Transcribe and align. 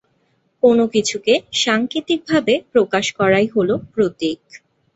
কোন 0.63 0.77
কিছুকে 0.87 1.33
সাংকেতিক 1.55 2.19
ভাবে 2.27 2.53
প্রকাশ 2.73 3.05
করাই 3.19 3.47
হলো 3.55 3.75
প্রতীক। 3.93 4.39